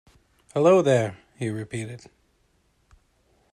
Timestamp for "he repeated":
1.37-2.07